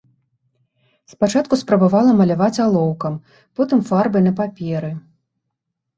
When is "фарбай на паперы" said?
3.91-4.91